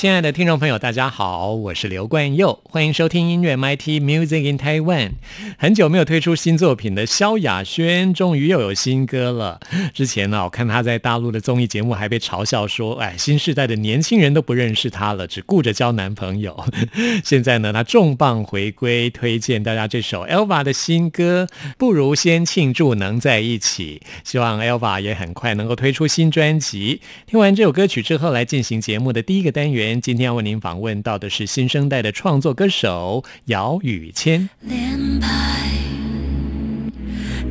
[0.00, 5.10] 亲爱的听众朋友，大家好，我是刘冠佑，欢迎收听音乐 MIT Music in Taiwan。
[5.58, 9.60] 很久没有推出新作品的萧亚轩，终于又有新歌了。
[9.92, 16.64] 之前呢，我看他在大陆的综艺节目还被嘲笑说：“哎，新时代的年轻人都不认识他了，只顾着交男朋友。
[17.22, 24.00] ”现在呢，他重磅回归，推荐大家这首 Elva 的新歌，不如先庆祝能在一起。
[24.24, 27.02] 希望 Elva 也很快能够推出新专辑。
[27.26, 29.89] 听完这首歌曲之后，来进行节目的第一个单元。
[29.98, 34.50] 今天要为您访问到的是新生代的创作歌手姚宇谦。
[34.60, 35.70] 连拍，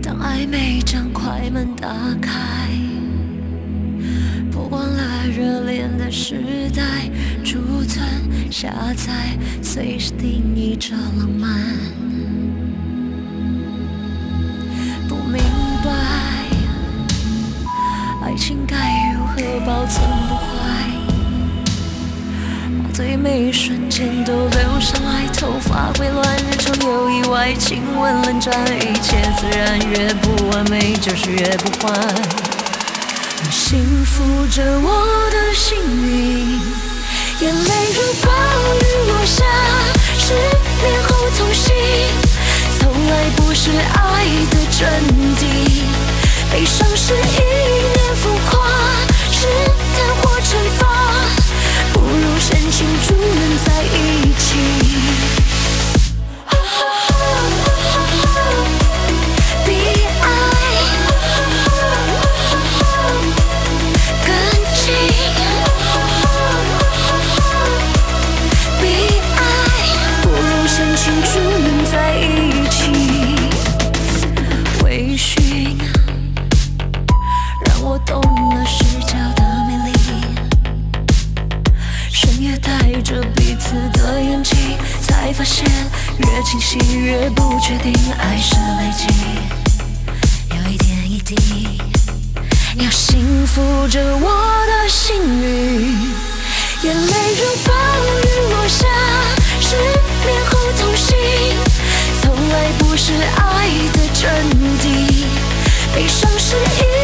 [0.03, 1.89] 当暧昧将快门打
[2.21, 2.69] 开，
[4.51, 7.09] 曝光了热恋的时代，
[7.43, 8.05] 储存
[8.51, 11.59] 下载，随时定义着浪漫。
[15.07, 15.41] 不明
[15.83, 15.89] 白，
[18.23, 20.88] 爱情该如何保存不坏。
[22.99, 31.97] 最美瞬间都留下来，头发会乱，日常有意外，亲吻冷战，一切自然，越不完美就是越不坏。
[33.41, 36.59] 你幸福着我的幸运，
[37.39, 38.29] 眼泪如暴
[38.75, 39.45] 雨落下，
[40.17, 40.33] 失
[40.83, 41.73] 恋后痛心，
[42.81, 44.89] 从来不是爱的真
[45.37, 45.41] 谛，
[46.51, 47.15] 悲伤是一
[47.95, 48.67] 念浮夸，
[49.31, 49.47] 试
[49.95, 51.28] 探或惩罚。
[52.09, 55.38] 不如深情注定在一起。
[85.49, 85.65] 现
[86.19, 89.07] 越清晰越不确定，爱是累积，
[90.55, 91.81] 有一点一滴。
[92.75, 94.29] 要幸福着我
[94.67, 96.13] 的幸运，
[96.83, 98.85] 眼泪如暴雨落下，
[99.59, 99.75] 失
[100.23, 101.17] 眠后痛醒，
[102.21, 104.21] 从来不是爱的真
[104.79, 104.83] 谛。
[105.95, 106.98] 悲伤是一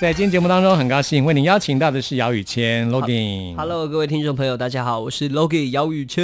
[0.00, 3.56] 在今天节目当中，很高兴为您邀请到的是姚宇谦 Logan。
[3.56, 6.22] Hello，各位听众朋友，大家好，我是 Logan 姚宇谦。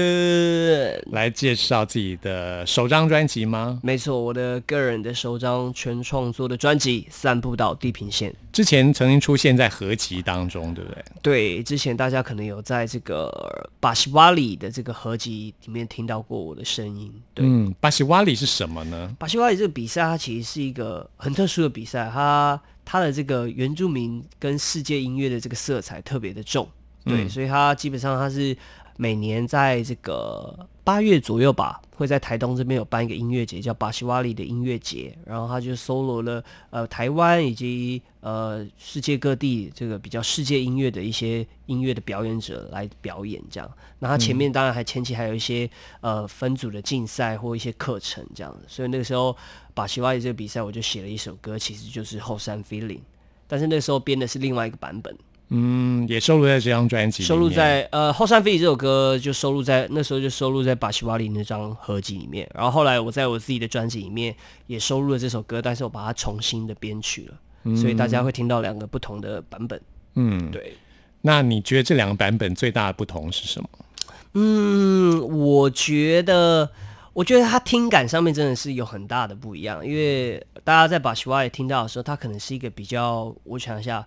[1.11, 3.81] 来介绍自己的首张专辑吗？
[3.83, 8.31] 没错，我的个人的首张全创作的专辑《散步到地平线》。
[8.53, 11.05] 之前曾经出现在合集当中，对不对？
[11.21, 17.13] 对，之前大家可能有在这个巴西瓦里的这个合集里面听到过我的声音。
[17.35, 19.17] 对，嗯，巴西瓦里是什么呢？
[19.19, 26.69] 巴西瓦里这个比赛，它其实是一个很特殊的比赛，它它的这个原住民跟世界音乐的这个色彩特别的重，
[27.05, 27.29] 对，嗯。
[27.29, 28.57] 所以它基本上它是
[28.97, 43.69] 每年在这个八月左右吧，会在台东这边有办一个音乐节，叫巴西瓦里的音乐节，然后他就搜罗了呃台湾以及呃世界各地这个比较世界音乐的一些音乐的表演者来表演这样。
[43.99, 45.69] 那他前面当然还前期还有一些
[46.03, 49.35] 呃分组的竞赛或一些课程这样子，所以那个时候
[49.75, 53.01] 巴西瓦里这个比赛我就写了一首歌，其实就是后山 feeling，
[53.49, 55.15] 但是那时候编的是另外一个版本。
[55.49, 64.35] 嗯，也收录在这张专辑，收录在呃后山飞里这首歌就收录在那时候就收录在巴西瓦里那张合集里面，然后后来我在我自己的专辑里面
[64.67, 69.79] 也收录了这首歌，但是我把它重新的编曲了，所以大家会听到两个不同的版本。
[70.15, 70.75] 嗯，对，
[71.21, 73.69] 那你觉得这两个版本最大的不同是什么？
[74.33, 76.71] 嗯，我觉得。
[77.15, 84.05] 我觉得它听感上面真的是有很大的不一样，因为大家在巴西瓦里听到的时候，它可能是一个比较，我想一下，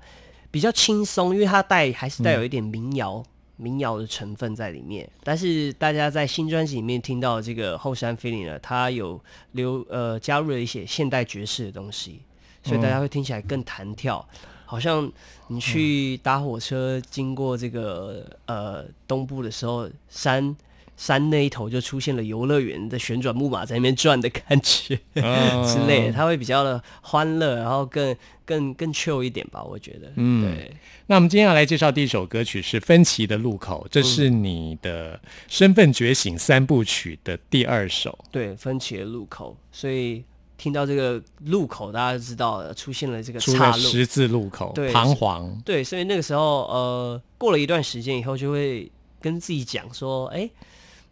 [0.51, 3.23] 比较轻松，因为它带还是带有一点民谣、
[3.55, 5.09] 民谣的成分在里面。
[5.23, 9.19] 但是大家在新专辑里面听到的这个后山 feeling 呢，它有
[9.53, 12.19] 留呃加入了一些现代爵士的东西，
[12.61, 14.27] 所以大家会听起来更弹跳，
[14.65, 15.09] 好像
[15.47, 20.53] 你去搭火车经过这个呃东部的时候，山。
[20.97, 30.11] 山那一头就出现了游乐园的旋转木马在那边转的感觉、哦 之类的，它会比较的欢乐，然后更更更 chill 一点吧，我觉得。
[30.15, 38.17] 嗯对，那我们今天要来介绍第一首歌曲是《分歧的路口》，这是你的身份觉醒三部曲的第二首。
[38.31, 40.23] 对，分歧的路口，所以
[40.57, 43.83] 听到这个路口，大家就知道了出现了这个岔路。
[43.83, 45.61] 十字路口，对彷徨。
[45.63, 48.91] 对，所以那个时候，呃，过了一段时间以后，就会
[49.21, 50.49] 跟自己讲说，哎，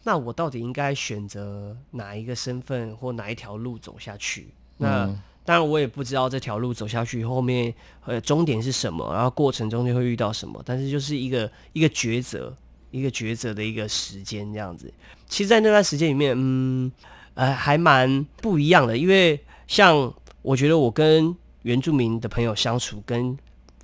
[0.06, 4.48] 那我到底应该选择哪一个身份或哪一条路走下去？
[4.78, 7.72] 那、嗯当然，我也不知道这条路走下去后面，
[8.06, 12.52] 呃，终点是什么，然后过程中间会遇到什么，但是就是一个一个抉择，
[12.90, 14.92] 一个抉择的一个时间这样子。
[15.28, 16.92] 其实，在那段时间里面，嗯，
[17.36, 20.12] 呃，还蛮不一样的，因为像
[20.42, 23.38] 我觉得我跟原住民的朋友相处，跟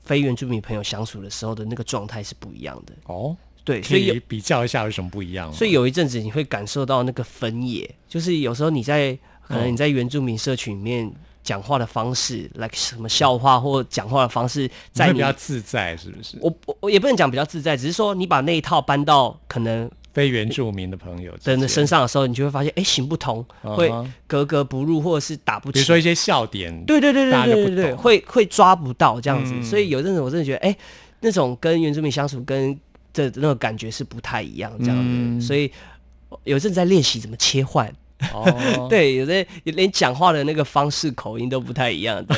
[0.03, 2.94] 非原住民朋友相处的时候的那个状态是不一样的。
[3.06, 5.52] 哦，对，所以比较一下有什么不一样？
[5.54, 11.12] 所以有一阵子你会感受到那个分野，就是有时候你在可能你在原住民社群里面
[11.44, 16.38] 讲话的方式，like 什么笑话或讲话的方式，你在你比较自在，是不是？
[16.42, 23.92] 我我我也不能讲比较自在，只是说你把那一套搬到可能非原住民的朋友的身上的时候，你就会发现，哎，行不通，会
[24.28, 25.74] 格格不入，或者是打不起。
[25.74, 30.76] 比如说一些笑点，对对对对对对对，会会抓不到这样子，嗯所以有阵子我真的觉得，哎、
[31.21, 32.78] 那种跟原住民相处跟
[33.13, 35.71] 这那个感觉是不太一样这样子，嗯所以
[36.44, 37.91] 有阵在练习怎么切换。
[38.31, 38.45] 哦，
[38.87, 42.23] 对，有的连讲话的那个方式、口音都不太一样。
[42.23, 42.37] 对，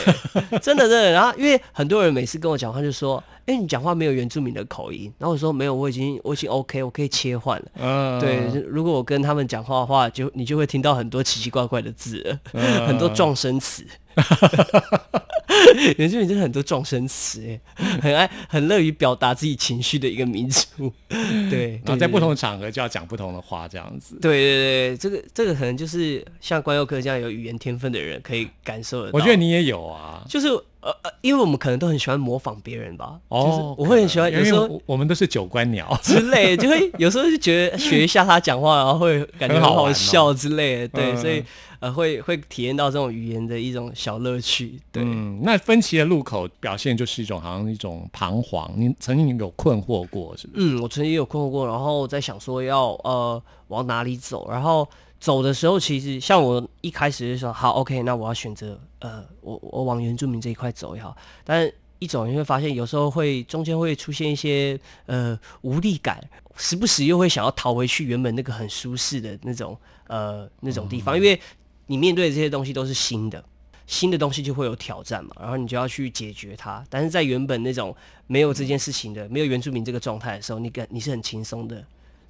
[0.60, 1.12] 真的真的。
[1.12, 13.86] 然后因为很多人每次跟我讲话就说：“哎、你讲话没有原住民的口音。”然后我说：“没有，我已经我已经 OK，我可以切换了。”嗯，对，如果我跟他们讲话的话，就你就会听到很多奇奇怪怪的字了，嗯很多撞声词。
[15.98, 17.60] 原住民真的很多撞声词，哎，
[18.02, 20.92] 很爱很乐于表达自己情绪的一个民族。
[21.50, 24.18] 对，然后在不同的场合就要讲不同的话，这样子。
[24.22, 29.18] 对对对，这个这个可能就是像关佑科这样有语言天分的人可以感受得到。
[29.18, 30.24] 我觉得你也有啊。
[30.30, 30.48] 就是
[30.84, 33.20] 呃呃，因为我们可能都很喜欢模仿别人吧。
[33.30, 40.88] 就是哦，我会很喜欢，有时候因为我我们都是九官鸟，之类， 就会有时候就觉得学一下他讲话，然后会感觉很好好笑之类的。
[40.90, 41.44] 对，嗯所以
[41.80, 44.80] 呃会会体验到这种语言的一种小乐趣。
[44.92, 50.66] 对，嗯，那分歧的路口表现就是一种好像一种彷徨，你曾经有困惑过，是不是？
[50.68, 54.88] 嗯，我曾经有困惑过，然后在想说要呃往哪里走，然后
[55.24, 61.16] 走的时候，其实像我一开始就说好，OK，那我要选择呃我我往原住民这一块走也好，
[61.46, 66.22] 但是一走你会发现有时候会中间会出现一些呃无力感，
[66.58, 69.78] 时不时又会想要逃回去原本那个很舒适的那种
[70.08, 71.40] 呃那种地方，因为
[71.88, 73.42] 你面对的这些东西都是新的。
[73.86, 76.84] 新的东西就会有挑战嘛，然后你就要去解决它。
[76.90, 77.96] 但是在原本那种
[78.28, 81.86] 没有这件事情的、没有原住民这个状态的时候，你感你是很轻松的，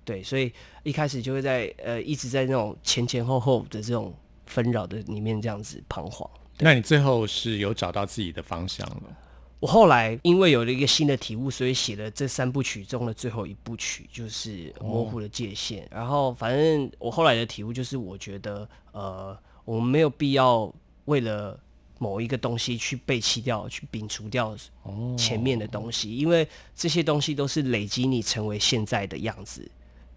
[0.06, 0.52] 对，所以
[0.84, 4.14] 一开始就会在呃一直在那种前前后后的这种
[4.46, 6.30] 纷扰的里面这样子彷徨。
[6.60, 9.04] 那你最后是有找到自己的方向了？
[9.60, 15.86] 我后来因为有了一个新的体悟，所以写了这三部曲中的最后一部曲，就是《模糊的界限》。
[15.90, 20.70] 然后，反正我后来的体悟就是，我觉得，呃，我们没有必要
[21.06, 21.58] 为了
[21.98, 24.54] 某一个东西去背弃掉、去摒除掉
[25.18, 26.46] 前面的东西，因为
[26.76, 29.66] 这些东西都是累积你成为现在的样子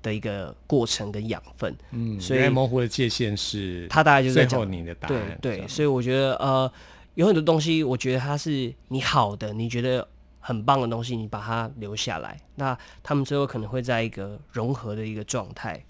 [0.07, 1.77] 的一个过程跟养分。
[1.91, 5.39] 嗯，所以模糊的界限是他大概就是在讲最后你的答案。
[5.43, 6.71] 对对，所以我觉得呃，
[7.15, 10.07] 有很多东西，我觉得它是你好的，你觉得
[10.39, 15.85] 很棒的东西，你把它留下来，那他们最后可能会在一个融合的一个状态，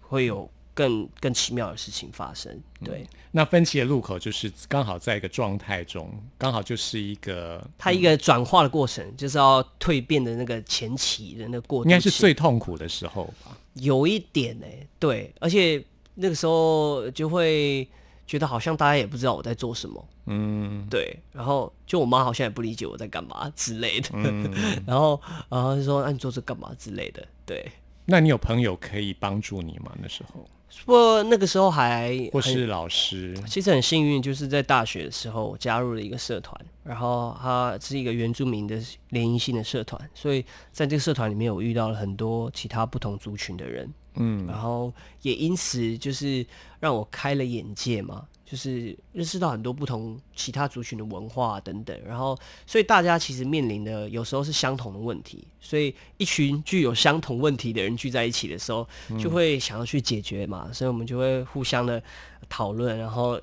[0.00, 2.56] 会有更更奇妙的事情发生。
[2.84, 6.08] 对，那分歧的路口就是刚好在一个状态中，
[6.38, 13.58] 刚好就是一个它一个转化的过程，就是要蜕变的那个前期的那个过程，应该是最痛苦的时候吧。
[13.74, 14.66] 有一点呢、
[15.00, 17.88] 对，而且那个时候就会
[18.24, 20.08] 觉得好像大家也不知道我在做什么。
[20.26, 24.52] 嗯，对，然后就我妈好像也不理解我在干嘛之类的，嗯
[24.86, 27.66] 然后然后就说：“那、你做这干嘛之类的。”对，
[28.04, 29.90] 那你有朋友可以帮助你吗？
[30.00, 30.46] 那时候，
[30.84, 33.36] 不过那个时候还很或是老师？
[33.46, 46.46] 其实很幸运，就是在大学的时候我加入了一个社团，然后它是一个原住民的联谊性的社团，所以在这个社团里面，我遇到了很多其他不同族群的人，嗯，然后也因此就是
[46.80, 58.88] 让我开了眼界嘛，就是认识到很多不同其他族群的文化等等，然后所以大家其实面临的有时候是相同的问题，所以一群具有相同问题的人聚在一起的时候，
[59.18, 62.02] 就会想要去解决嘛，所以我们就会互相的
[62.48, 63.38] 讨论，然后。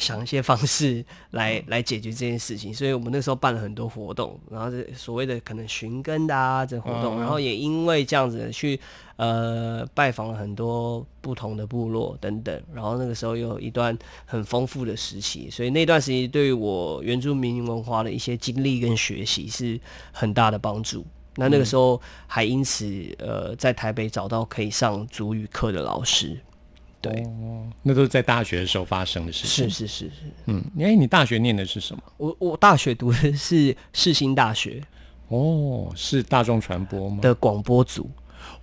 [0.00, 7.20] 想一些方式来来解决这件事情，所以我们那时候办了很多活动，然后这所谓的可能寻根的啊这活动，嗯。
[7.20, 8.80] 然后也因为这样子去
[9.16, 19.78] 呃拜访了很多不同的部落等等，然后那个时候有一段很丰富的时期，所以那段时期对于我原住民文化的一些经历跟学习是
[20.10, 21.06] 很大的帮助。
[21.36, 22.84] 那那个时候还因此
[23.18, 26.38] 呃在台北找到可以上主语课的老师，
[27.00, 27.26] 对，
[27.82, 29.68] 那都是在大学的时候发生的事情。
[29.68, 30.10] 是是是是，
[30.46, 32.02] 嗯，哎，你大学念的是什么？
[32.18, 34.82] 我我大学读的是世新大学
[35.28, 37.18] 哦，是大众传播吗？
[37.22, 38.10] 的广播组，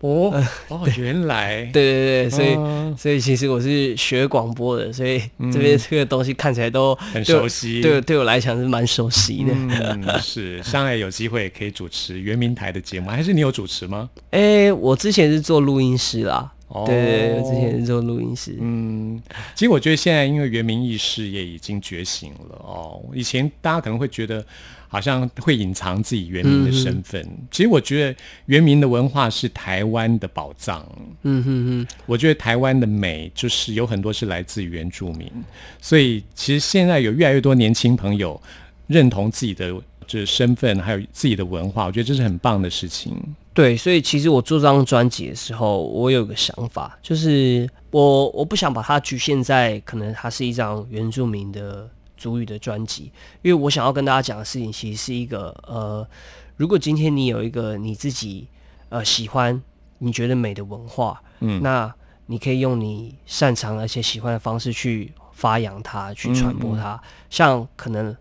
[0.01, 0.31] 哦
[0.67, 5.19] 哦，原来对对对，所以、嗯所以其实我是学广播的，所以
[5.51, 9.51] 这边这个东西看起来都很熟悉对对我来讲是蛮熟悉的。
[9.53, 14.09] 嗯，是，上来有机会可以主持圆明台的节目，还是你有主持吗？
[14.31, 19.21] 哎、我之前是做录音师啦，哦对之前是做录音师，嗯，
[19.55, 23.01] 其实我觉得现在因为原民意识也已经觉醒了哦。
[23.13, 24.45] 以前大家可能会觉得
[24.89, 30.85] 好像会隐藏自己原民的身份，其实我觉得原民的文化是台湾的宝藏。
[31.23, 35.31] 嗯哼哼，我觉得台湾的美就是有很多是来自于原住民，
[35.81, 38.41] 所以其实现在有越来越多年轻朋友
[38.87, 39.73] 认同自己的
[40.05, 43.15] 就是身份，还有自己的文化，我觉得这是很棒的事情。
[43.57, 53.11] 对，所以其实我做这张专辑的时候，我有个想法，就是我我不想把它局限在可能它是一张原住民的族语的专辑，
[53.41, 56.07] 因为我想要跟大家讲的事情，其实是一个呃，
[56.55, 58.47] 如果今天你有一个你自己
[58.89, 59.59] 呃喜欢、
[59.97, 61.91] 你觉得美的文化，嗯那
[62.27, 68.15] 你可以用你擅长而且喜欢的方式去发扬它，去传播它，像可能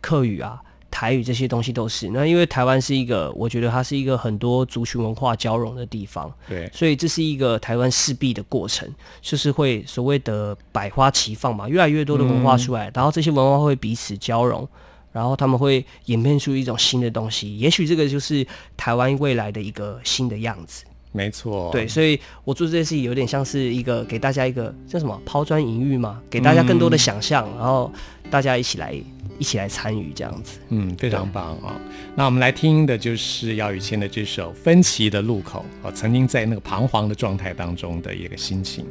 [0.00, 0.60] 客语啊。
[1.00, 2.10] 台语这些东西都是。
[2.10, 8.86] 那，因为台湾是一个，我觉得它是一个很多族群文化交融的地方，对，所以这是一个台湾势必的过程，
[9.22, 14.68] 就是会所谓的百花齐放嘛，越来越多的文化出来，然后这些文化会彼此交融，
[15.10, 20.84] 然后他们会演变出一种新的东西，也许这个就是台湾未来的一个新的样子。
[21.12, 27.92] 没错，对，所以我做这件事情有点像是一个给大家一个叫什么抛砖引玉嘛，给大家更多的想象，然后
[28.30, 28.94] 大家一起来
[29.38, 30.60] 一起来参与这样子。
[30.68, 31.74] 嗯，非常棒啊、
[32.14, 38.86] 那我们来听的就是姚宇谦的这首《分歧的路口》啊，曾经在那个彷徨的状态当中的一个心情。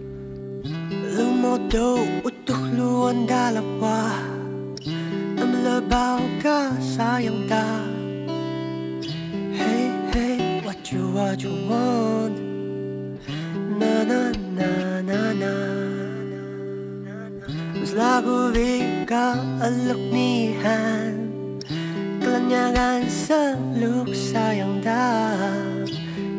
[10.89, 12.39] What you, what you want
[13.77, 15.53] Na, na, na, na, na
[17.75, 18.49] Mas lago
[19.05, 21.29] ka aloknihan
[22.17, 25.29] Kelanyagan sa luksayang da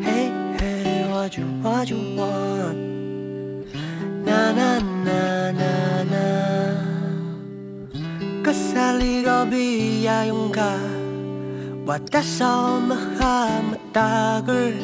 [0.03, 0.27] Hey,
[0.59, 2.91] hey, what you, what you want
[4.27, 6.27] na na na na na
[9.47, 11.00] biyayong ka
[11.81, 14.77] Wadasa mahamatagal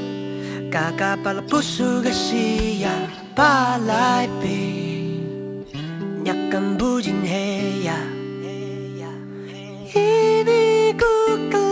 [0.73, 2.89] Kakapalapuso ka siya
[3.37, 4.65] Palay pi
[6.25, 8.01] Nyakan bujin heya
[9.93, 11.13] Ini ku
[11.53, 11.66] kelemahan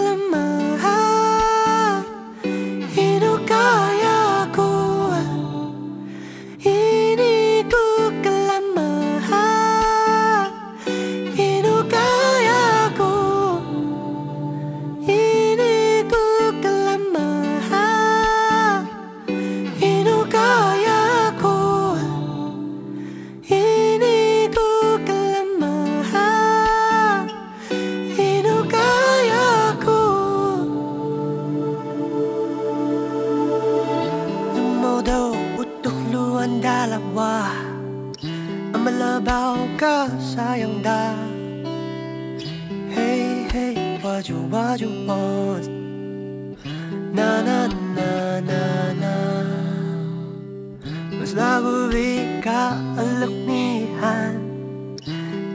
[44.76, 45.70] what you, want
[47.16, 49.16] Na, na, na, na, na
[51.16, 51.88] Mas lagu
[52.44, 54.36] ka aluknihan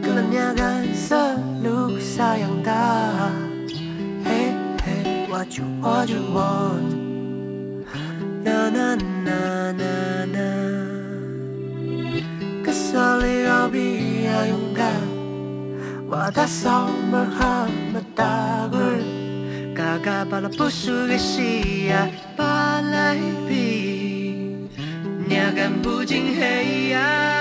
[0.00, 3.28] Kelanyagan selalu sayang dah
[4.24, 4.56] Hey,
[4.88, 6.96] hey, what you, what you want
[8.40, 10.48] Na, na, na, na, na
[16.10, 18.98] Kesali Rabbi ayung dah Wadasau berhamatagur
[19.78, 23.70] Kakapala puso siya palay pi
[25.30, 27.39] Niagan bujing heya Ini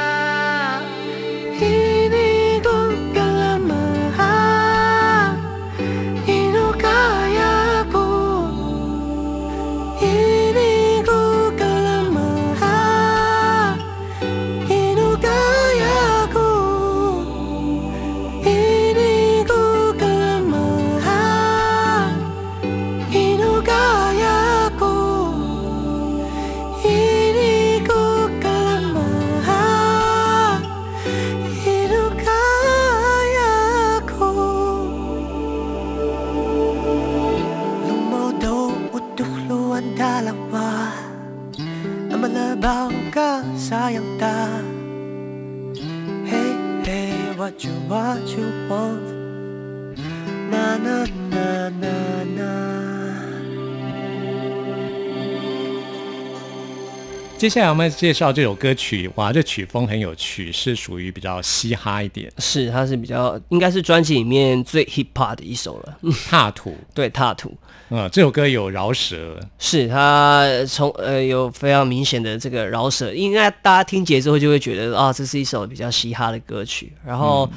[57.40, 65.98] 接下来我们介绍这首歌曲，哇，这曲风很有趣，是属于比较嘻哈一点，是，它是比较应该是专辑里面最 hip hop 的一首了。
[66.02, 66.76] 嗯踏土。
[66.94, 67.58] 对，踏土
[67.92, 76.92] 嗯，这首歌有饶舌，是它从呃有非常明显的这个饶舌，应该大家听节奏就会觉得啊，这是一首比较嘻哈的歌曲。
[77.06, 77.50] 然后，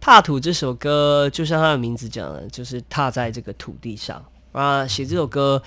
[0.00, 4.20] 踏土这首歌就像它的名字讲的，就是踏在这个土地上
[4.50, 4.84] 啊。
[4.84, 5.62] 写这首歌，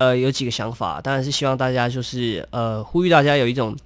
[0.00, 3.76] 呃，有几个想法，当然是希望大家就是呃呼吁大家有一种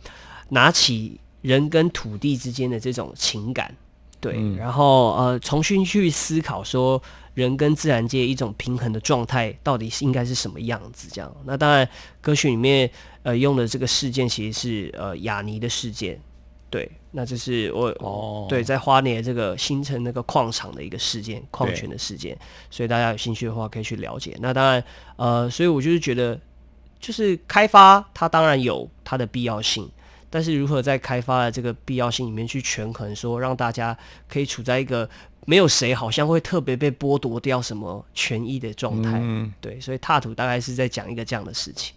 [0.51, 3.75] 拿起人跟土地之间的这种情感，
[4.21, 7.03] 对，然后呃重新去思考说
[7.35, 11.37] 人跟自然界一种平衡的状态到底是应该是什么样子，这样。
[11.45, 11.89] 那当然
[12.21, 12.89] 歌曲里面
[13.25, 16.21] 呃用的这个事件其实是呃雅尼的事件，
[16.71, 22.37] 对，那这是我哦对在花莲这个新城那个矿场的一个事件，矿权的事件，
[22.71, 24.37] 所以大家有兴趣的话可以去了解。
[24.41, 24.85] 那当然
[25.17, 26.39] 呃，所以我就是觉得
[26.99, 29.89] 就是开发它当然有它的必要性。
[30.29, 33.97] 但是如何在开发的这个必要性里面去权衡，说让大家
[34.29, 35.09] 可以处在一个
[35.47, 41.95] 没有谁好像会特别被剥夺掉什么权益的状态，嗯对，所以踏土大概是在讲一个这样的事情。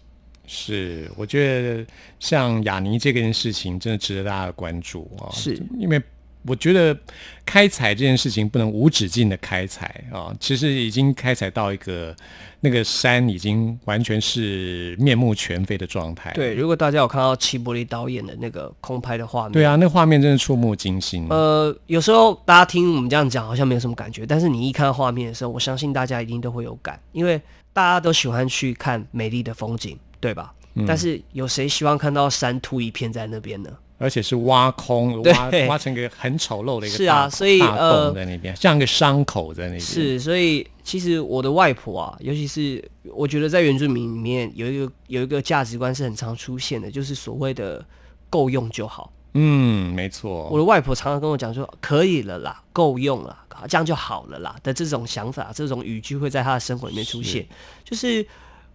[0.48, 1.86] 是，我觉得
[2.18, 6.02] 像雅尼这件事情真的值得大家的关注啊、是因为
[6.46, 6.96] 我觉得
[7.44, 12.14] 开采这件事情不能无止境的开采啊、其实已经开采到一个
[12.60, 16.32] 那个山已经完全是面目全非的状态。
[16.32, 21.26] 对，如果大家有看到齐柏林导演的那个空拍的画面，对啊，那画面真的触目惊心。
[21.28, 27.38] 呃，有时候大家听我们这样讲好像没有什么感觉，但是你一看到画面的时候，我相信大家一定都会有感，因为
[27.74, 30.52] 大家都喜欢去看美丽的风景，对吧？
[30.74, 33.70] 嗯但是有谁希望看到山秃一片在那边呢？
[33.98, 39.80] 而且是挖空，挖挖成一个很丑陋的一个是啊所以呃洞在那边，像一个伤口在那边。
[39.80, 47.84] 是，所以其实我的外婆啊，尤其是我觉得在原住民里面有一个有一个价值观是很常出现的，就是所谓的
[48.30, 49.12] 够用就好。
[49.34, 50.48] 嗯，没错。
[50.48, 53.36] 我的外婆常常跟我讲说，可以了啦，够用了，
[53.68, 57.44] 这样就好了啦的这种想法，这种语句会在她的生活里面出现，
[57.84, 58.24] 就是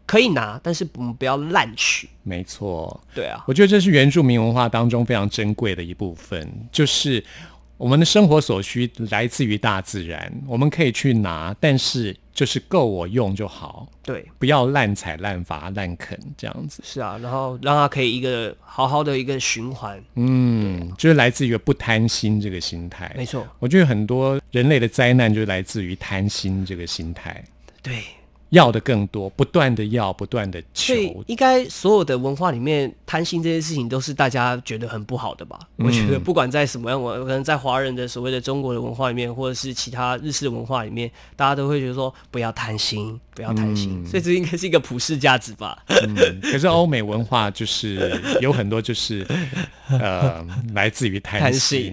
[0.06, 2.10] 可以拿，但是我们不要滥取。
[2.24, 7.24] 没错，对啊，我觉得这是原住民文化当中非常珍贵的一部分，就是
[7.78, 16.82] 我们的生活所需来自于大自然，我们可以去拿，但是就是够我用就好，对，不要滥采滥伐滥垦这样子。
[16.86, 23.14] 是啊，然后让它可以一个好好的一个循环，嗯，就是来自于不贪心这个心态。
[23.18, 27.44] 没错，我觉得很多人类的灾难就来自于贪心这个心态，
[27.82, 28.02] 对。
[28.54, 30.96] 要的更多，不断的要，不断的求所。
[30.96, 35.60] 以应该所有的文化里面，贪心这些事情都是大家觉得很不好的吧？
[35.78, 44.06] 我觉得不管在什么样文，可能在华人的所谓的中国的文化里面，或者是其他日式文化里面，大家都会觉得说不要贪心，不要贪心。
[44.06, 45.84] 所以这应该是一个普世价值吧？
[45.88, 49.26] 嗯， 可是欧美文化就是有很多就是
[49.90, 51.92] 呃来自于贪心，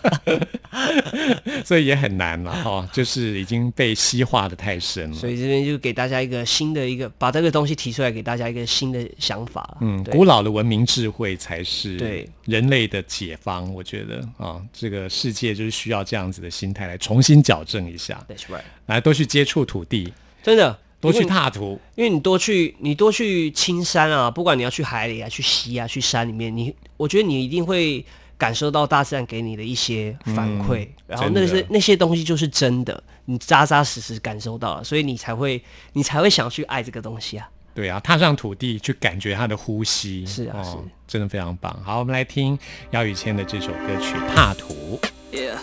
[1.64, 5.16] 所以也很难了哈、就是已经被西化的太深了。
[5.16, 9.76] 所以这边就给大家一个新的一个，把这个东西提出来，给大家一个新的想法。
[9.80, 13.72] 嗯，古老的文明智慧才是对人类的解放。
[13.72, 20.12] 我觉得啊，这个世界就是需要这样子的心态来重新矫正一下，That's right，来多去接触土地，
[20.42, 21.80] 真的多去踏土。
[21.94, 28.04] 因为你多去，你多去青山啊，不管你要去海里啊、去溪啊、去山里面，你我觉得你一定会
[28.40, 37.46] 感受到大自然给你的一些反馈，然后那真的是那些东西就是真的，你扎扎实实感受到了，所以你才会你才会想去爱这个东西啊。
[37.74, 40.74] 对啊，踏上土地去感觉它的呼吸，是啊是
[41.06, 41.78] 真的非常棒。
[41.84, 42.58] 好，我们来听
[42.92, 44.98] 姚宇谦的这首歌曲《踏土》。
[45.30, 45.58] Yeah,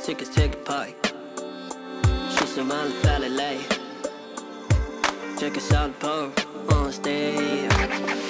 [0.00, 0.52] take a take.
[2.30, 2.92] She's man
[6.70, 8.23] on stage.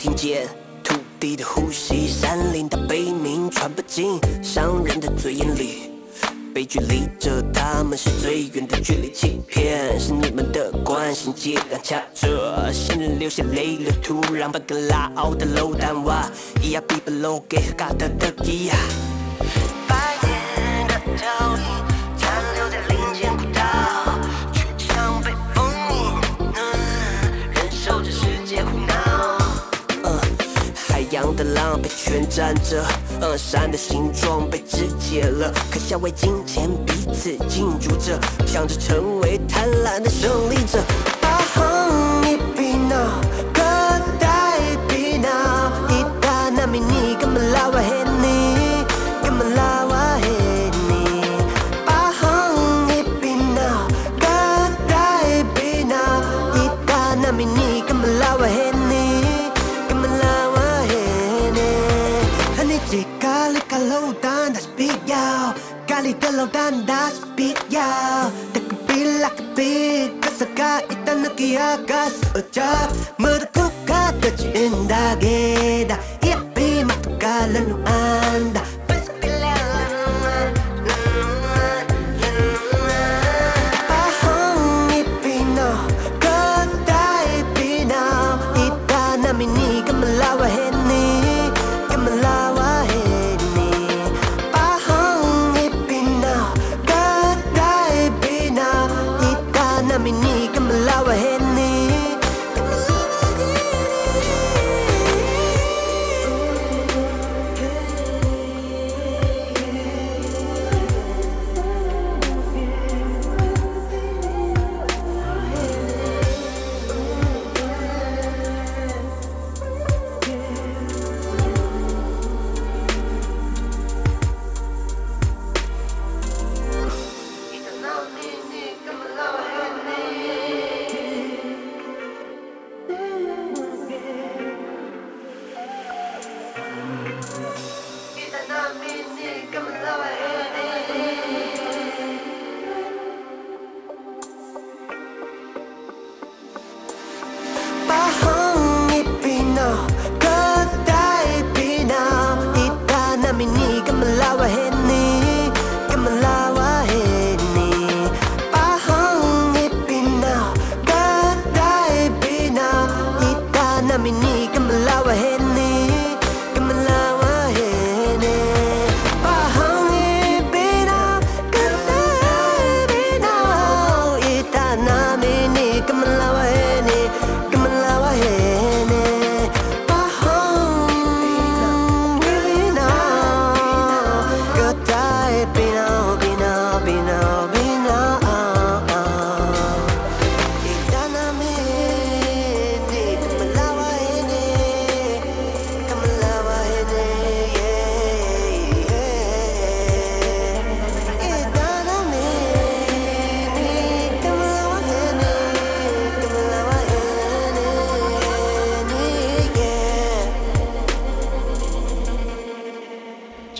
[0.00, 0.48] 听见
[0.82, 2.08] 土地的呼吸？
[2.08, 5.90] 山林的悲鸣传不进商人的嘴眼里。
[6.54, 16.24] 被距离着他们是最远的距离，欺骗是你们的关心，剂量卡着，新人流下泪流，突然把格拉奥的楼淡瓦，
[16.62, 18.74] 咿呀比不楼给嘎的的咿呀。
[19.86, 21.89] 白天的倒影
[32.10, 32.84] 全站着，
[33.20, 40.80] 嗯，山的形状被肢解了，可笑为金钱彼此竞逐着，想着成为贪婪的胜利者。
[66.46, 67.80] 咖喱的卤蛋它是必要。
[68.52, 72.62] 那个比那个比，可是卡一旦那个呀，可是我家，
[73.16, 77.64] 没得苦卡的只因打给的，也比马图卡冷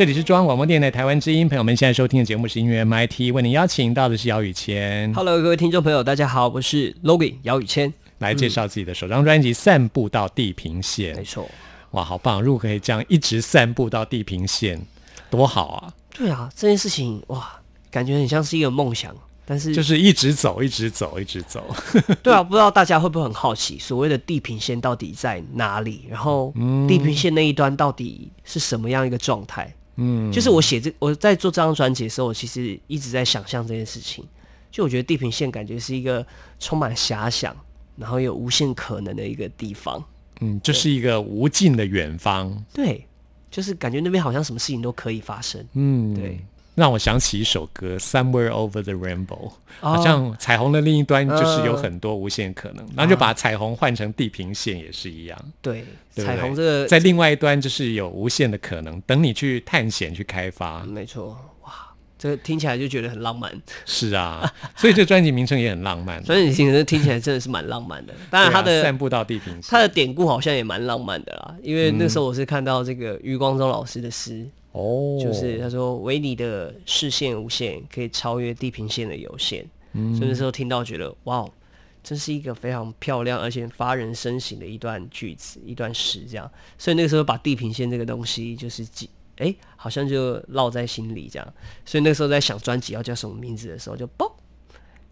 [0.01, 7.93] 这里是中央广播电台台湾之音，朋友们现在收听的节目是音乐 MIT，为您邀请到的是姚宇谦 Hello，各位听众朋友，大家好，我是 Logan 姚宇谦。
[8.17, 11.23] 来介绍自己的首张专辑《散步到地平线没》。
[11.27, 11.47] 错，
[11.91, 12.41] 哇，好棒！
[12.41, 14.81] 如果可以这样一直散步到地平线，
[15.29, 15.93] 多好啊！
[16.17, 17.61] 对啊，这件事情哇，
[17.91, 21.63] 感觉很像是一个梦想，但是就是一直走，一直走，一直走。
[22.25, 26.07] 对啊，不知道大家会不会很好奇，所谓的地平线到底在哪里？
[26.09, 26.55] 然后
[26.89, 29.71] 地平线那一端到底是什么样一个状态？
[29.97, 34.25] 嗯，就是我写这我在做这张专辑的时候，我其实一直在想象这件事情。
[34.71, 36.25] 就我觉得地平线感觉是一个
[36.61, 37.55] 充满遐想，
[37.97, 40.03] 然后有无限可能的一个地方。
[40.41, 42.65] 嗯，就是一个无尽的远方。
[42.73, 43.05] 对，
[43.51, 45.63] 就是感觉那边好像什么事情都可以发生。
[45.75, 46.41] 嗯，对，
[46.75, 55.39] 让我想起一首歌《Somewhere Over the Rainbow》，哦好像彩虹的另一端就是有很多无限可能，然后就把彩虹换成地平线也是一样。
[55.61, 60.85] 对，彩虹这个在另外一端就是有无限的可能，等你去探险去开发。
[60.85, 61.73] 没错，哇，
[62.19, 63.51] 这个听起来就觉得很浪漫。
[63.85, 66.23] 是啊，所以这专辑名称也很浪漫。
[66.25, 68.15] 所以你听这听起来真的是蛮浪漫的。
[68.31, 79.67] 当然，它的、散步到地平线，它的典故好像也蛮浪漫的啦，因为那时候我是看到这个余光中老师的诗，哦，就是他说“唯你的视线无限，可以超越地平线的有限”。
[79.93, 81.53] 嗯所以那时候听到觉得哇，哦，
[82.03, 86.49] 这是一个非常漂亮而且发人深省的一段句子，一段诗这样。
[86.79, 91.55] 所以那个时候把地平线这个东西就是记，哎，好像就烙在心里这样。
[91.85, 94.31] 所以那时候在想专辑要叫什么名字的时候，就嘣，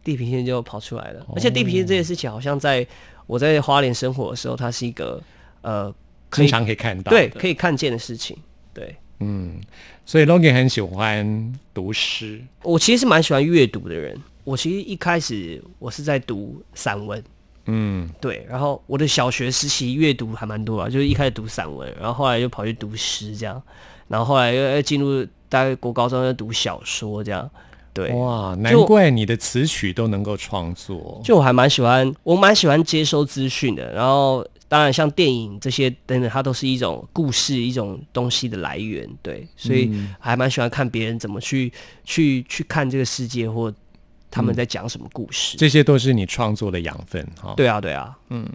[0.04, 1.26] 地平线就跑出来了。
[1.34, 2.86] 而且地平线这件事情，好像在
[3.26, 5.20] 我在花莲生活的时候，它是一个
[5.62, 5.92] 呃，
[6.30, 7.10] 经常可以看到。
[7.10, 8.38] 对可以看见的事情。
[8.72, 9.60] 对嗯，
[10.06, 12.40] 所以 Logan 很喜欢读诗。
[12.62, 14.16] 我其实是蛮喜欢阅读的人。
[14.44, 17.22] 我其实一开始我是在读散文，
[17.66, 23.62] 嗯，对，然后我的小学时期阅读还蛮多啊，就是一开始读散文，然后后来又跑去读诗这样，
[24.08, 27.50] 然后后来又又进入大概国高中又读小说这样，
[27.92, 31.20] 对，哇，难怪你的词曲都能够创作。
[31.22, 33.92] 就我还蛮喜欢，我蛮喜欢接收资讯的。
[33.92, 41.72] 然后当然像电影这些等等，它都是一种故事、一种东西的来源，对，所以还蛮喜欢看别人怎么去
[42.04, 43.72] 去去看这个世界，或
[44.30, 45.56] 他们在讲什么故事。
[45.56, 47.54] 这些都是你创作的养分哈。
[47.56, 48.46] 对啊，对啊，嗯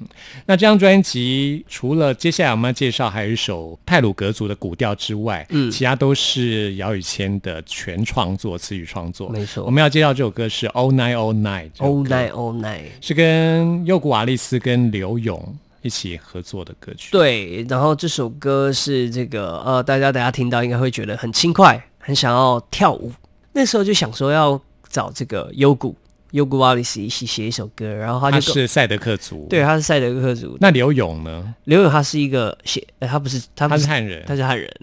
[0.45, 9.29] 那这张专辑除了接下来我们要介绍还有一首泰鲁格族的古调之外，嗯其他都是姚宇谦的全创作词语创作。
[9.29, 12.89] 没错我们要介绍这首歌是《All Night All Night》All night, all night。
[13.01, 17.09] 是跟佑古瓦利斯跟刘勇一起合作的歌曲。
[17.11, 23.11] 对，然后这首歌是这个呃，大家等下听到应该会觉得很轻快，很想要跳舞。
[23.51, 25.95] 那时候就想说要找这个优古
[26.31, 29.45] 优古瓦里斯一起写一首歌，然后他他就跟是赛德克族。
[29.47, 30.57] 对，，他是赛德克族。
[30.59, 31.53] 那刘勇呢？
[31.65, 34.67] 刘勇他是一个写，呃他不是他不他是汉人他是汉人。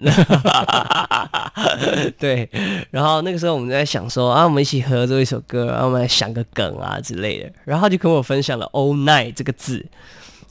[2.17, 2.49] 对，
[2.89, 7.51] 然后那个时候我们在想说啊，我们一起合作一首歌，然后我们来想个梗啊之类的。
[7.65, 9.85] 然后他就跟我分享了 “all night” 这个字，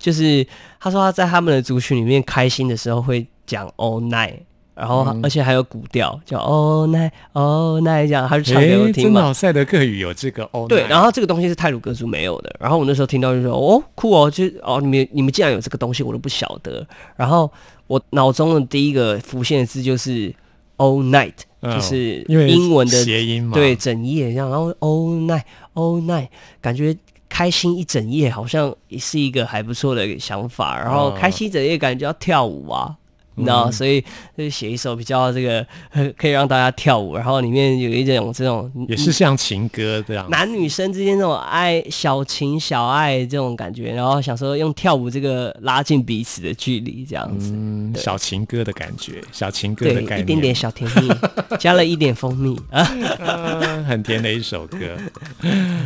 [0.00, 0.44] 就是
[0.80, 4.38] 他说他在他们的族群里面开心的时候会讲 “all night”。
[4.72, 8.92] 然后，而且还有古调，叫 all night all night 这样，他就唱给我听嘛。
[8.92, 12.56] 诶真的哦，赛德克语有这个 All 对，Night 然后这个东西是泰鲁格族没有的。
[12.58, 17.50] 然后我那时候听到就说：“哦，酷哦，就是哦，你们你们竟然有这个东西，我都不晓得。”然后
[17.88, 20.34] 我脑中的第一个浮现的字就是
[20.78, 24.48] “all night”，、嗯就是英文的谐音嘛对，整夜这样。
[24.48, 25.42] 然后 “all night
[25.74, 26.28] all night”，
[26.62, 26.96] 感觉
[27.30, 30.78] 开心一整夜，好像也是一个还不错的想法。
[30.78, 32.94] 然后嗯开心一整夜，感觉要跳舞啊。
[33.40, 34.04] 你知道，所以
[34.36, 40.28] 就写一首比较这个呃 可以让大家跳舞，然后里面有一种这种也是像情歌这样。
[40.30, 51.10] 男女生之间这种爱小情小爱这种感觉，然后想说用跳舞这个拉近彼此的距离，这样子，嗯，小情歌的感觉，小情歌的感觉，一点点小甜蜜，
[51.58, 52.86] 加了一点蜂蜜啊。
[53.20, 54.78] 嗯很甜的一首歌。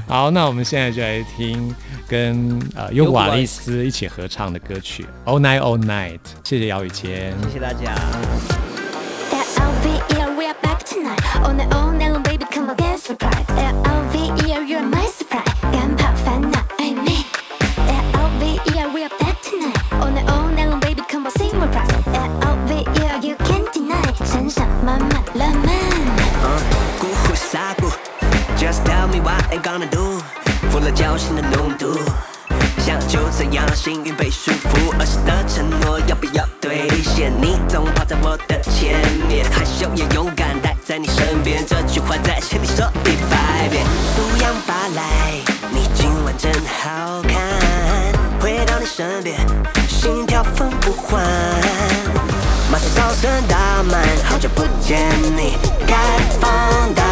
[0.06, 1.74] 好，那我们现在就来听
[2.08, 6.18] 跟呃尤瓦利斯一起合唱的歌曲《All Night All Night》。
[6.42, 7.34] 谢谢姚宇谦。
[7.44, 7.94] 谢谢大家。
[9.56, 11.20] LV, yeah, we are back tonight.
[11.44, 13.48] On the own, now baby, come on, get surprised.
[13.48, 15.44] LV, yeah, you're my surprise.
[15.70, 17.24] 干怕烦恼爱美。
[18.12, 19.76] LV, yeah, we are back tonight.
[20.00, 21.90] On the own, now baby, come on, sing my price.
[22.40, 24.02] LV, yeah, you can't deny.
[24.24, 25.74] 身上满满浪漫。
[26.98, 27.88] 孤户峡谷
[28.56, 30.20] ，Just tell me what I gonna do，
[30.70, 31.98] 服了侥幸的浓度，
[32.84, 37.32] 想就这样幸运被束缚，儿时的承诺要不要兑现？
[37.40, 43.82] 你总跑在我的前面，害羞也勇敢待在你身边，这句话在心里说一百遍。
[44.14, 45.32] 素养发来，
[45.70, 47.40] 你今晚真好看，
[48.38, 49.38] 回到你身边，
[49.88, 51.24] 心跳分不缓。
[52.70, 55.00] 马上上升大满，好久不见
[55.34, 55.96] 你，该，
[56.38, 57.02] 放胆，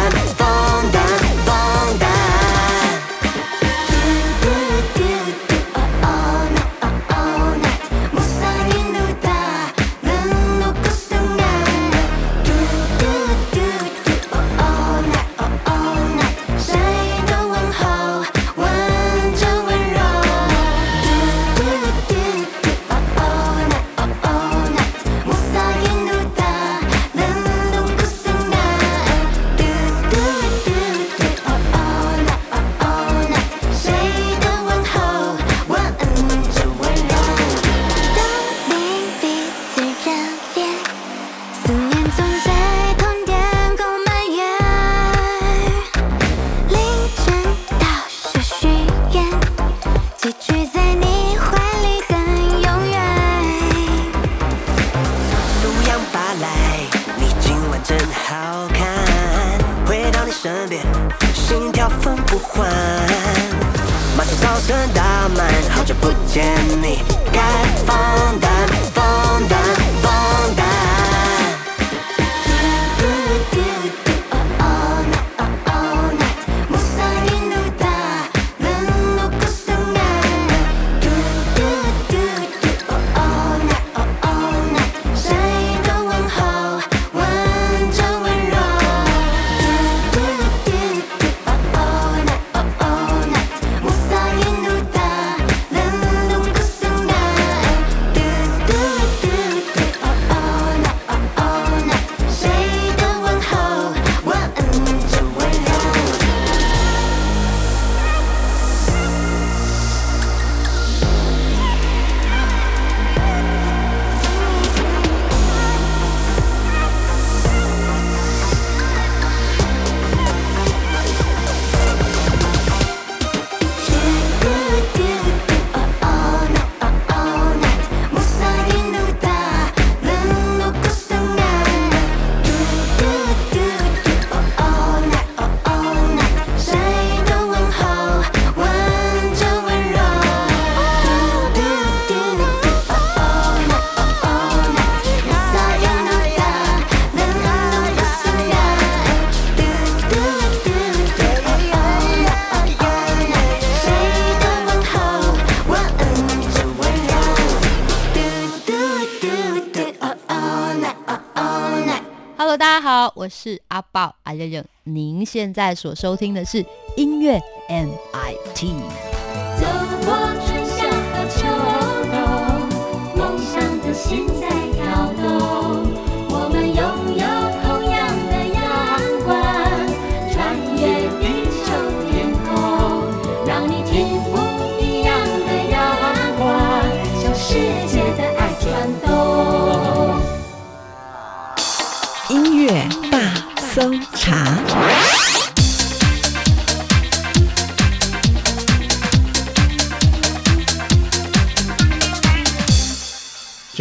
[165.33, 166.63] 现在所收听的是
[166.95, 167.41] 音乐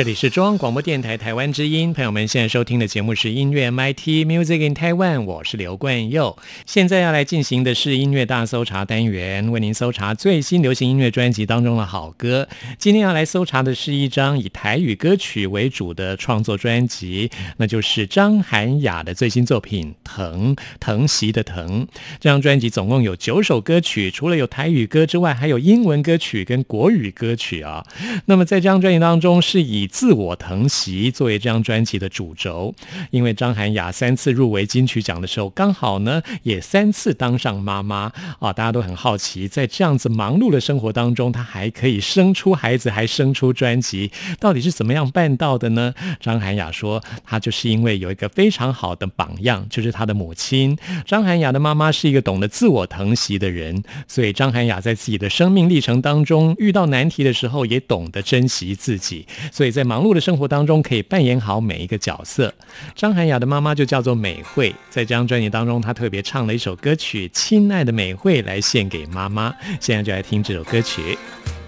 [0.02, 6.36] 这里是中央广播电台台湾之音，朋友们现在收听的节目是音乐 MIT Music in Taiwan，我是刘冠佑。
[6.66, 12.48] 现在要来进行的是音乐大搜查单元，为您搜查最新流行音乐专辑当中的好歌。
[12.80, 21.86] 今天要来搜查的是一张以台语歌曲为主的创作专辑，那就是张涵雅的最新作品《藤藤席的藤》。
[22.18, 27.86] 这张专辑总共有九首歌曲，除了有台语歌之外，还有英文歌曲跟国语歌曲啊。
[28.24, 32.74] 那么在这张专辑当中，是以自我疼惜作为这张专辑的主轴。
[33.10, 45.92] 因为张涵雅三次入围金曲奖的时候，刚好呢也三次当上妈妈啊，大家都很好奇，在这样子忙碌的生活当中，她还可以生出孩子，还生出专辑，到底是怎么样办到的呢？
[46.18, 50.78] 张涵雅说，她就是因为有一个非常好的榜样，就是她的母亲。
[51.04, 62.54] 张涵雅的妈妈是一个懂得自我疼惜的人，所以张涵雅在自己的生命历程当中遇到难题的时候，也懂得珍惜自己，所以在在忙碌的生活当中可以扮演好每一个角色。
[62.94, 69.52] 张涵雅的妈妈就叫做美惠，在这张专辑当中，她特别唱了一首歌曲《亲爱的美惠》来献给妈妈。
[69.80, 71.18] 现在就来听这首歌曲。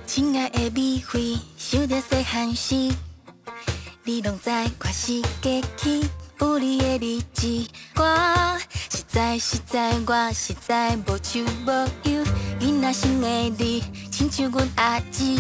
[0.07, 2.75] 亲爱的美惠，想着细汉时，
[4.05, 4.49] 你拢知
[4.79, 6.07] 我是过去
[6.39, 7.67] 有你的日子。
[7.97, 8.59] 我
[8.91, 15.37] 实在实在，我实在无手无脚，囡仔生的你，亲像阮阿姊。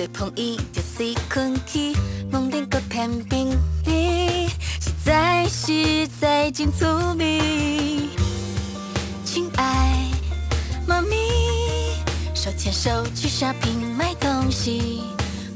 [0.00, 1.94] 最碰伊就随困去，
[2.32, 3.48] 梦顶搁偏偏
[3.84, 4.48] 你，
[4.80, 6.86] 实在实在真趣
[7.18, 8.08] 味。
[9.26, 10.10] 亲爱
[10.86, 11.18] 妈咪，
[12.34, 15.02] 手牵手去 shopping 买东西，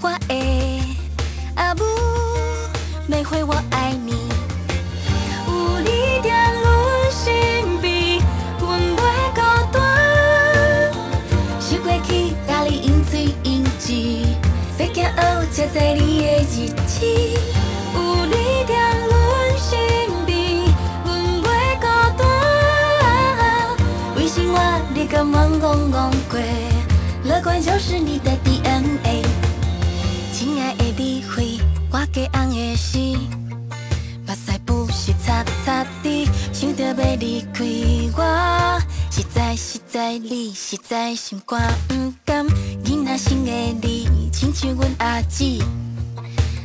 [0.03, 0.83] 我的
[1.55, 1.83] 阿母，
[3.07, 4.34] 每回我爱你。
[25.15, 26.41] 活你敢懵懵懵过，
[27.25, 29.23] 乐观就是你的 DNA。
[30.33, 31.61] 亲爱的你会，
[31.91, 33.19] 我加红的心。
[34.27, 37.65] 目屎不是擦擦的，想着要离开
[38.17, 42.45] 我，实在实在你实在心肝不甘，
[42.85, 45.63] 囡仔生的你，亲像阮阿姊，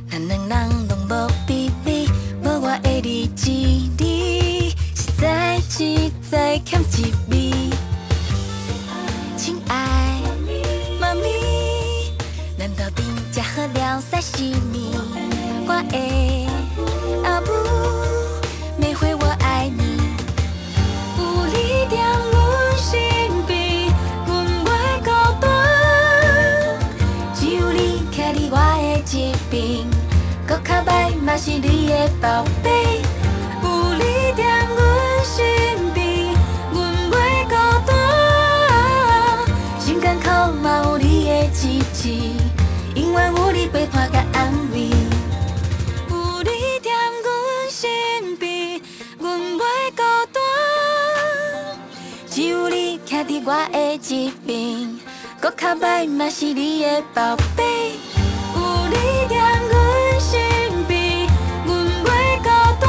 [0.09, 2.09] 咱两人拢无比比，
[2.43, 7.68] 无我的日子，你实在实在欠一味。
[14.19, 14.91] 了沙西米？
[15.65, 15.97] 我的
[17.23, 17.47] 阿母，
[18.77, 19.81] 每回我爱你。
[21.17, 21.95] 有你在
[22.29, 22.35] 阮
[22.77, 22.99] 身
[23.47, 23.87] 边，
[24.27, 24.67] 阮袂
[25.05, 25.09] 孤
[25.39, 25.47] 单。
[27.33, 29.87] 只有你徛伫我的一边，
[30.45, 33.01] 搁较歹嘛是你的宝贝。
[33.63, 34.77] 有你在阮
[35.23, 36.35] 身边，
[36.73, 36.77] 阮
[37.09, 37.13] 袂
[37.47, 37.55] 孤
[37.87, 37.89] 单。
[39.79, 42.09] 心肝口嘛有你的支持，
[42.95, 44.08] 永远有你陪伴
[53.49, 54.99] 我的一边，
[55.41, 57.93] 搁较歹嘛是你的宝贝。
[58.53, 58.95] 有你
[59.27, 59.35] 在
[59.71, 60.39] 阮身
[60.87, 61.27] 边，
[61.65, 61.75] 阮
[62.05, 62.07] 袂
[62.43, 62.85] 孤单。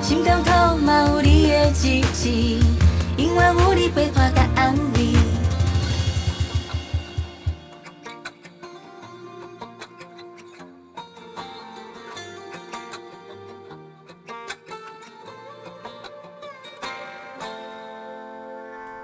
[0.00, 2.30] 心中头嘛有你的支持，
[3.16, 4.97] 永远有你陪伴甲安慰。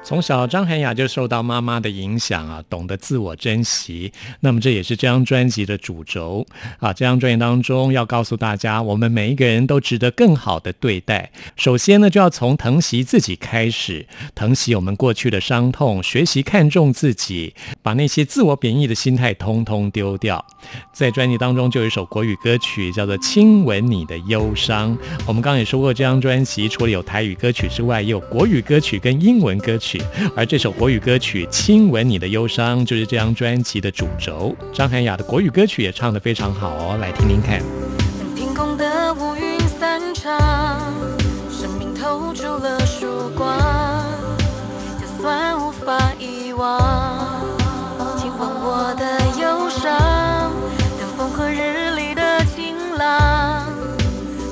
[0.04, 4.12] 从小，张涵雅就受到妈妈的影响啊，懂得自我珍惜。
[4.40, 6.46] 那么这也是这张专辑的主轴
[6.78, 6.92] 啊。
[6.92, 11.32] 这张专辑当中要告诉大家，我们每一个人都值得更好的对待。
[11.56, 20.44] 首先呢，就要从疼惜自己开始，疼惜我们过去的伤痛，学习看重自己，把那些自我贬义的心态通通丢掉。
[20.92, 24.94] 在专辑当中就有一首国语歌曲叫做《亲吻你的忧伤》。
[25.26, 29.93] 我们刚刚也说过，这张专辑除了有台语歌曲之外，也有国语歌曲跟英文歌曲。
[30.36, 34.54] 而这首国语歌曲《亲吻你的忧伤》就是这张专辑的主轴。
[34.72, 37.60] 张涵雅的国语歌曲也唱得非常好哦，来听听看。
[38.34, 40.38] 天空的乌云散场，
[41.50, 43.58] 生命透出了曙光，
[45.00, 46.80] 就算无法遗忘，
[48.16, 50.52] 亲吻我的忧伤，
[50.98, 53.66] 等风和日丽的晴朗，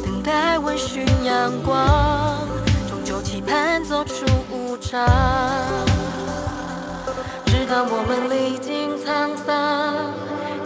[0.05, 2.12] 等待温煦阳光，
[4.93, 5.01] 上。
[7.47, 10.13] 直到我们历经沧桑，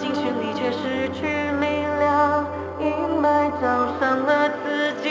[0.01, 1.29] 精神里却失去
[1.63, 2.45] 力量，
[2.81, 2.91] 阴
[3.23, 3.65] 霾照
[4.01, 5.07] 上了自己，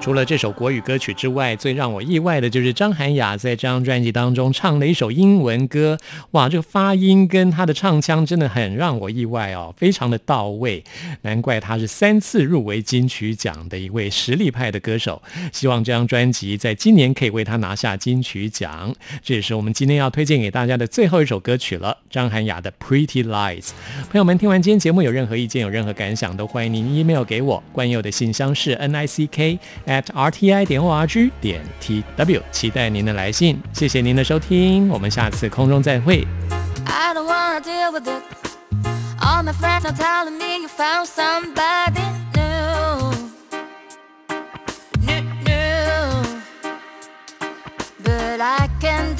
[0.00, 5.98] 除了这首国语歌曲之外，最让我意外的就是张涵雅在这张专辑当中唱了一首英文歌。
[6.30, 10.82] 哇，这个发音跟她的唱腔真的很让我意外哦，非常的到位。
[11.20, 15.20] 难怪她是三次入围金曲奖的一位实力派的歌手。
[15.52, 18.94] 希望这张专辑在今年可以为她拿下金曲奖。
[19.22, 23.64] 这也是我们今天要推荐给大家的最后一首歌曲了，张涵雅的《Pretty Lies》。
[24.10, 27.62] 朋友们，听完今天节目有任何意见、有任何感想，都欢迎您 email 给我。
[27.74, 29.58] 关佑的信箱是 n i c k
[29.90, 33.60] at r t i 点 o r g 点 t w，期待您的来信。
[33.72, 36.24] 谢谢您的收听，我们下次空中再会。
[48.02, 49.16] But I can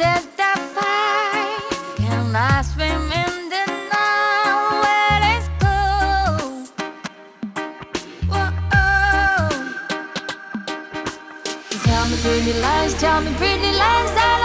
[12.55, 14.13] lies, tell me pretty lies.
[14.17, 14.40] I